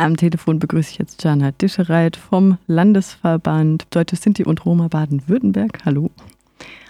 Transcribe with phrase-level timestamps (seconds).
[0.00, 5.84] Am Telefon begrüße ich jetzt Jana Dischereit vom Landesverband Deutsche Sinti und Roma Baden-Württemberg.
[5.84, 6.12] Hallo.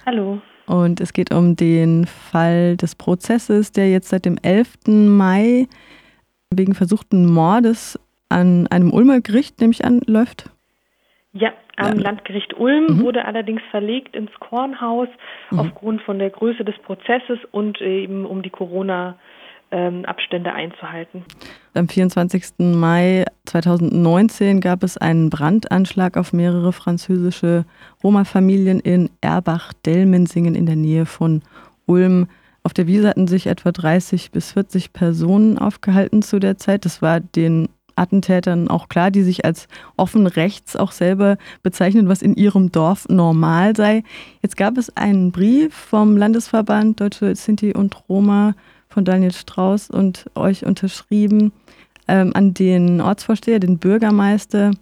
[0.04, 0.42] Hallo.
[0.66, 4.88] Und es geht um den Fall des Prozesses, der jetzt seit dem 11.
[4.88, 5.68] Mai
[6.50, 7.98] wegen versuchten Mordes
[8.29, 10.51] an einem Ulmer Gericht, nehme ich an, läuft.
[11.33, 12.03] Ja, am ja.
[12.03, 13.01] Landgericht Ulm mhm.
[13.01, 15.09] wurde allerdings verlegt ins Kornhaus
[15.51, 15.61] mhm.
[15.61, 19.38] aufgrund von der Größe des Prozesses und eben um die Corona- ähm,
[19.70, 21.24] Abstände einzuhalten.
[21.74, 22.59] Am 24.
[22.59, 27.66] Mai 2019 gab es einen Brandanschlag auf mehrere französische
[28.02, 31.43] Roma-Familien in Erbach-Dellmensingen in der Nähe von
[31.87, 32.29] Ulm.
[32.62, 36.85] Auf der Wiese hatten sich etwa 30 bis 40 Personen aufgehalten zu der Zeit.
[36.85, 42.23] Das war den Attentätern auch klar, die sich als offen rechts auch selber bezeichnen, was
[42.23, 44.02] in ihrem Dorf normal sei.
[44.41, 48.55] Jetzt gab es einen Brief vom Landesverband Deutsche Sinti und Roma
[48.88, 51.52] von Daniel Strauß und euch unterschrieben
[52.09, 54.73] ähm, an den Ortsvorsteher, den Bürgermeister.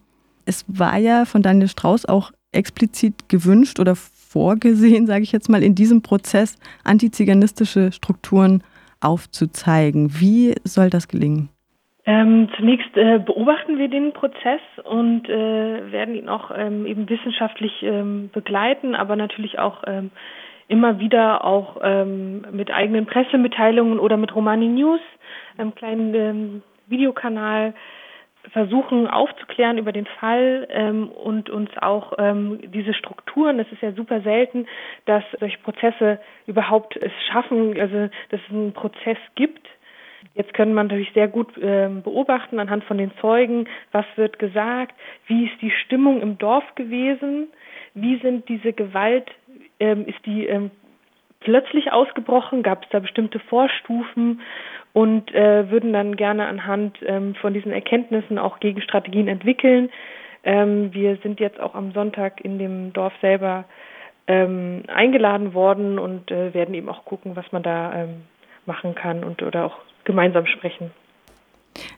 [0.44, 5.62] Es war ja von Daniel Strauß auch explizit gewünscht oder vorgesehen, sage ich jetzt mal,
[5.62, 8.62] in diesem Prozess antiziganistische Strukturen
[9.00, 10.10] aufzuzeigen.
[10.20, 11.48] Wie soll das gelingen?
[12.08, 17.82] Ähm, zunächst äh, beobachten wir den Prozess und äh, werden ihn auch ähm, eben wissenschaftlich
[17.82, 20.12] ähm, begleiten, aber natürlich auch ähm,
[20.68, 25.00] immer wieder auch ähm, mit eigenen Pressemitteilungen oder mit Romani News,
[25.58, 27.74] einem kleinen ähm, Videokanal,
[28.52, 33.92] versuchen aufzuklären über den Fall ähm, und uns auch ähm, diese Strukturen, es ist ja
[33.92, 34.66] super selten,
[35.04, 39.66] dass solche Prozesse überhaupt es schaffen, also dass es einen Prozess gibt.
[40.34, 44.94] Jetzt können man natürlich sehr gut ähm, beobachten anhand von den Zeugen, was wird gesagt,
[45.26, 47.48] wie ist die Stimmung im Dorf gewesen,
[47.94, 49.30] wie sind diese Gewalt
[49.80, 50.70] ähm, ist die ähm,
[51.40, 52.62] plötzlich ausgebrochen?
[52.62, 54.40] Gab es da bestimmte Vorstufen?
[54.92, 59.90] Und äh, würden dann gerne anhand ähm, von diesen Erkenntnissen auch Gegenstrategien entwickeln.
[60.42, 63.66] Ähm, wir sind jetzt auch am Sonntag in dem Dorf selber
[64.26, 68.22] ähm, eingeladen worden und äh, werden eben auch gucken, was man da ähm,
[68.64, 70.90] machen kann und oder auch gemeinsam sprechen.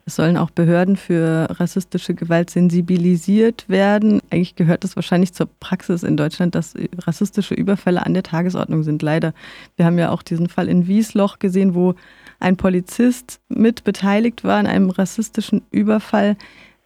[0.09, 4.23] Es sollen auch Behörden für rassistische Gewalt sensibilisiert werden.
[4.31, 6.73] Eigentlich gehört es wahrscheinlich zur Praxis in Deutschland, dass
[7.07, 9.03] rassistische Überfälle an der Tagesordnung sind.
[9.03, 9.35] Leider.
[9.77, 11.95] Wir haben ja auch diesen Fall in Wiesloch gesehen, wo
[12.41, 16.39] ein Polizist mit beteiligt war an einem rassistischen Überfall.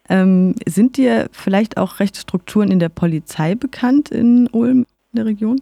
[0.09, 4.79] Ähm, sind dir vielleicht auch Rechtsstrukturen in der Polizei bekannt in Ulm,
[5.13, 5.61] in der Region?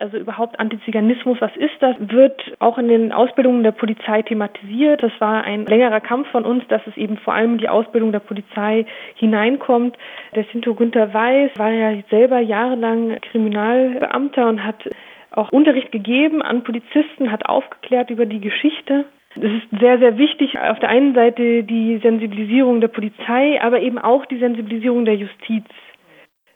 [0.00, 5.02] Also überhaupt Antiziganismus, was ist das, wird auch in den Ausbildungen der Polizei thematisiert.
[5.02, 8.12] Das war ein längerer Kampf von uns, dass es eben vor allem in die Ausbildung
[8.12, 9.96] der Polizei hineinkommt.
[10.34, 14.88] Der Sinto Günther Weiß war ja selber jahrelang Kriminalbeamter und hat
[15.32, 19.04] auch Unterricht gegeben an Polizisten, hat aufgeklärt über die Geschichte.
[19.36, 23.98] Es ist sehr, sehr wichtig, auf der einen Seite die Sensibilisierung der Polizei, aber eben
[23.98, 25.64] auch die Sensibilisierung der Justiz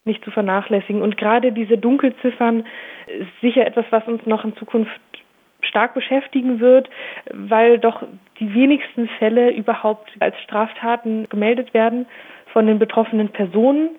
[0.05, 1.03] nicht zu vernachlässigen.
[1.03, 2.65] Und gerade diese Dunkelziffern
[3.07, 5.01] ist sicher etwas, was uns noch in Zukunft
[5.63, 6.91] stark beschäftigen wird,
[7.33, 8.03] weil doch
[8.39, 12.07] die wenigsten Fälle überhaupt als Straftaten gemeldet werden
[12.53, 13.91] von den betroffenen Personen.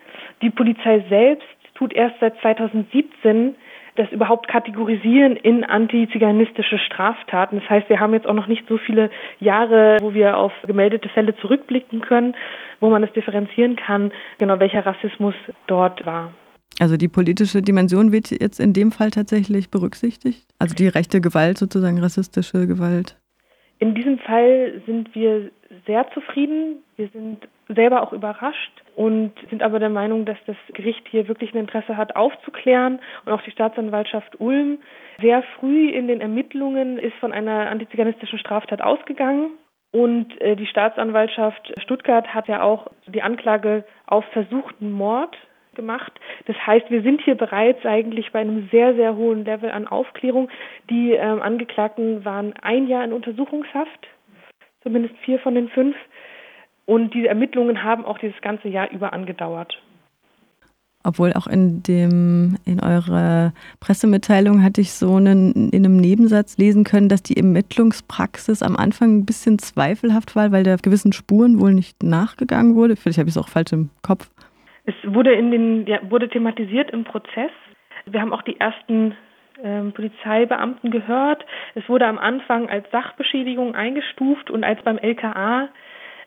[0.41, 3.55] Die Polizei selbst tut erst seit 2017
[3.95, 7.59] das überhaupt kategorisieren in antiziganistische Straftaten.
[7.59, 11.09] Das heißt, wir haben jetzt auch noch nicht so viele Jahre, wo wir auf gemeldete
[11.09, 12.35] Fälle zurückblicken können,
[12.79, 15.35] wo man es differenzieren kann, genau welcher Rassismus
[15.67, 16.33] dort war.
[16.79, 20.45] Also die politische Dimension wird jetzt in dem Fall tatsächlich berücksichtigt?
[20.59, 23.17] Also die rechte Gewalt sozusagen, rassistische Gewalt?
[23.79, 25.51] In diesem Fall sind wir
[25.85, 26.77] sehr zufrieden.
[26.97, 31.53] Wir sind selber auch überrascht und sind aber der Meinung, dass das Gericht hier wirklich
[31.53, 34.79] ein Interesse hat, aufzuklären und auch die Staatsanwaltschaft Ulm
[35.21, 39.51] sehr früh in den Ermittlungen ist von einer antiziganistischen Straftat ausgegangen.
[39.91, 45.37] Und äh, die Staatsanwaltschaft Stuttgart hat ja auch die Anklage auf versuchten Mord
[45.75, 46.11] gemacht.
[46.47, 50.49] Das heißt, wir sind hier bereits eigentlich bei einem sehr, sehr hohen Level an Aufklärung.
[50.89, 54.07] Die ähm, Angeklagten waren ein Jahr in Untersuchungshaft,
[54.83, 55.95] zumindest vier von den fünf.
[56.85, 59.81] Und diese Ermittlungen haben auch dieses ganze Jahr über angedauert.
[61.03, 66.83] Obwohl auch in dem, in eurer Pressemitteilung hatte ich so einen, in einem Nebensatz lesen
[66.83, 71.73] können, dass die Ermittlungspraxis am Anfang ein bisschen zweifelhaft war, weil da gewissen Spuren wohl
[71.73, 72.95] nicht nachgegangen wurde.
[72.95, 74.31] Vielleicht habe ich es auch falsch im Kopf.
[74.85, 77.51] Es wurde in den, ja, wurde thematisiert im Prozess.
[78.07, 79.15] Wir haben auch die ersten
[79.63, 81.45] ähm, Polizeibeamten gehört.
[81.75, 85.69] Es wurde am Anfang als Sachbeschädigung eingestuft und als beim LKA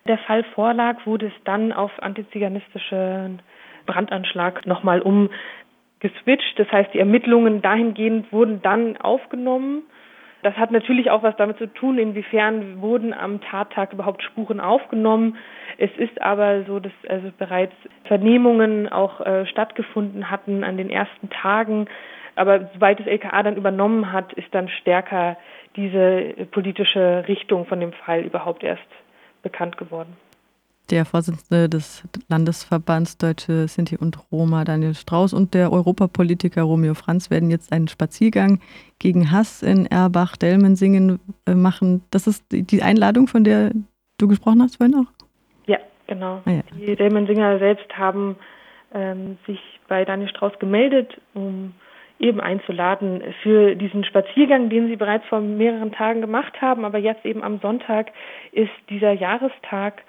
[0.06, 3.40] der Fall vorlag, wurde es dann auf antiziganistischen
[3.86, 6.58] Brandanschlag nochmal umgeswitcht.
[6.58, 9.82] Das heißt, die Ermittlungen dahingehend wurden dann aufgenommen.
[10.42, 15.36] Das hat natürlich auch was damit zu tun, inwiefern wurden am Tattag überhaupt Spuren aufgenommen.
[15.78, 17.74] Es ist aber so, dass also bereits
[18.04, 21.88] Vernehmungen auch äh, stattgefunden hatten an den ersten Tagen.
[22.36, 25.36] Aber sobald das LKA dann übernommen hat, ist dann stärker
[25.74, 28.86] diese politische Richtung von dem Fall überhaupt erst
[29.48, 30.16] bekannt geworden.
[30.90, 37.30] Der Vorsitzende des Landesverbands Deutsche Sinti und Roma, Daniel Strauß, und der Europapolitiker Romeo Franz
[37.30, 38.60] werden jetzt einen Spaziergang
[38.98, 42.02] gegen Hass in Erbach-Delmensingen äh, machen.
[42.10, 43.72] Das ist die Einladung, von der
[44.18, 45.12] du gesprochen hast vorhin auch?
[45.66, 46.40] Ja, genau.
[46.46, 46.62] Ah, ja.
[46.74, 48.36] Die Delmensinger selbst haben
[48.94, 51.74] ähm, sich bei Daniel Strauß gemeldet, um
[52.18, 56.84] eben einzuladen für diesen Spaziergang, den sie bereits vor mehreren Tagen gemacht haben.
[56.84, 58.12] Aber jetzt eben am Sonntag
[58.52, 60.02] ist dieser Jahrestag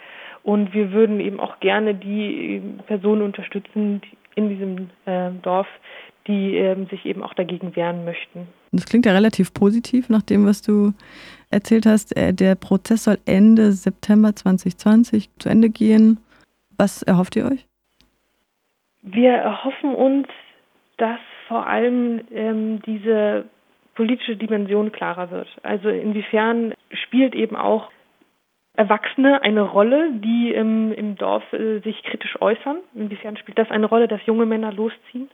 [0.44, 4.02] und wir würden eben auch gerne die Personen unterstützen
[4.36, 5.68] in diesem äh, Dorf,
[6.28, 8.48] die äh, sich eben auch dagegen wehren möchten.
[8.72, 10.94] Das klingt ja relativ positiv nach dem, was du
[11.50, 12.16] erzählt hast.
[12.16, 16.20] Äh, der Prozess soll Ende September 2020 zu Ende gehen.
[16.78, 17.66] Was erhofft ihr euch?
[19.02, 20.28] Wir erhoffen uns,
[20.98, 23.46] dass vor allem ähm, diese
[23.96, 25.50] politische Dimension klarer wird.
[25.64, 27.92] Also inwiefern spielt eben auch
[28.76, 32.78] Erwachsene eine Rolle, die im, im Dorf äh, sich kritisch äußern?
[32.94, 35.30] Inwiefern spielt das eine Rolle, dass junge Männer losziehen?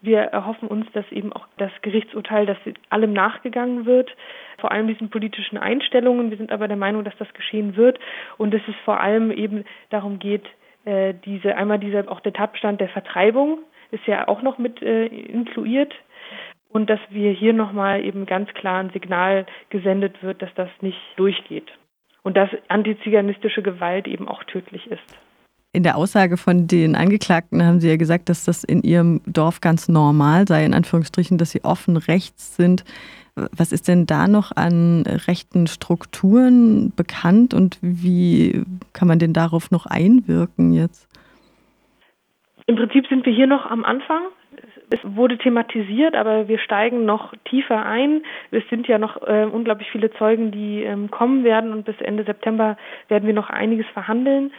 [0.00, 2.56] Wir erhoffen uns, dass eben auch das Gerichtsurteil, dass
[2.90, 4.14] allem nachgegangen wird,
[4.58, 6.30] vor allem diesen politischen Einstellungen.
[6.30, 7.98] Wir sind aber der Meinung, dass das geschehen wird
[8.36, 10.44] und dass es vor allem eben darum geht,
[10.86, 13.58] äh, diese einmal dieser auch der Tatbestand der Vertreibung
[13.90, 15.94] ist ja auch noch mit äh, inkluiert
[16.68, 20.98] und dass wir hier nochmal eben ganz klar ein Signal gesendet wird, dass das nicht
[21.16, 21.66] durchgeht
[22.22, 25.16] und dass antiziganistische Gewalt eben auch tödlich ist.
[25.72, 29.60] In der Aussage von den Angeklagten haben Sie ja gesagt, dass das in Ihrem Dorf
[29.60, 32.84] ganz normal sei, in Anführungsstrichen, dass Sie offen rechts sind.
[33.34, 39.70] Was ist denn da noch an rechten Strukturen bekannt und wie kann man denn darauf
[39.70, 41.08] noch einwirken jetzt?
[42.66, 44.22] Im Prinzip sind wir hier noch am Anfang.
[44.90, 48.22] Es wurde thematisiert, aber wir steigen noch tiefer ein.
[48.50, 52.24] Es sind ja noch äh, unglaublich viele Zeugen, die ähm, kommen werden und bis Ende
[52.24, 52.76] September
[53.08, 54.52] werden wir noch einiges verhandeln.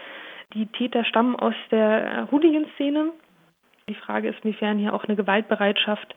[0.54, 3.12] Die Täter stammen aus der Hooligan-Szene.
[3.89, 6.15] Die Frage ist, inwiefern hier auch eine Gewaltbereitschaft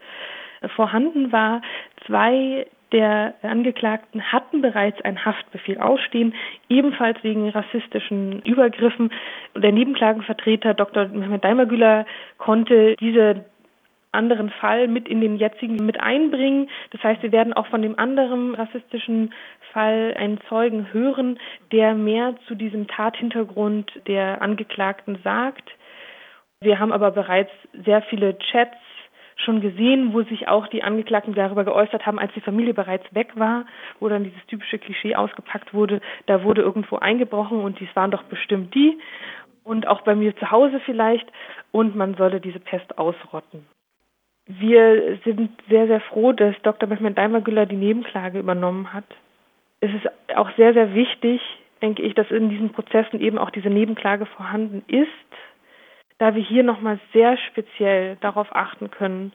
[0.61, 1.63] äh, vorhanden war.
[2.07, 6.35] Zwei der Angeklagten hatten bereits einen Haftbefehl ausstehen,
[6.69, 9.13] ebenfalls wegen rassistischen Übergriffen.
[9.57, 11.09] Der Nebenklagenvertreter Dr.
[11.09, 12.07] Mehmet Daimagüler
[12.39, 13.45] konnte diese
[14.13, 16.69] anderen Fall mit in den jetzigen mit einbringen.
[16.91, 19.33] Das heißt, wir werden auch von dem anderen rassistischen
[19.73, 21.39] Fall einen Zeugen hören,
[21.71, 25.71] der mehr zu diesem Tathintergrund der Angeklagten sagt.
[26.61, 27.53] Wir haben aber bereits
[27.85, 28.77] sehr viele Chats
[29.45, 33.33] schon gesehen, wo sich auch die Angeklagten darüber geäußert haben, als die Familie bereits weg
[33.35, 33.67] war,
[33.99, 38.23] wo dann dieses typische Klischee ausgepackt wurde, da wurde irgendwo eingebrochen und dies waren doch
[38.25, 38.99] bestimmt die
[39.65, 41.31] und auch bei mir zu Hause vielleicht
[41.73, 43.67] und man solle diese Pest ausrotten.
[44.47, 46.89] Wir sind sehr, sehr froh, dass Dr.
[46.89, 49.05] Mehmet Daimagüller die Nebenklage übernommen hat.
[49.81, 51.41] Es ist auch sehr, sehr wichtig,
[51.81, 55.09] denke ich, dass in diesen Prozessen eben auch diese Nebenklage vorhanden ist,
[56.21, 59.33] da wir hier nochmal sehr speziell darauf achten können,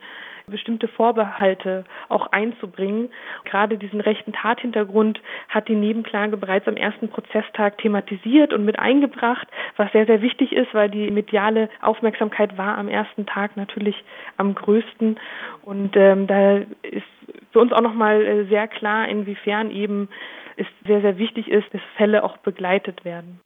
[0.48, 3.10] bestimmte Vorbehalte auch einzubringen.
[3.46, 9.48] Gerade diesen rechten Tathintergrund hat die Nebenklage bereits am ersten Prozesstag thematisiert und mit eingebracht,
[9.78, 13.96] was sehr, sehr wichtig ist, weil die mediale Aufmerksamkeit war am ersten Tag natürlich
[14.38, 15.20] am größten.
[15.64, 17.04] Und ähm, da ist
[17.52, 20.10] für uns auch nochmal äh, sehr klar, inwiefern eben
[20.58, 23.42] es sehr, sehr wichtig ist, dass Fälle auch begleitet werden.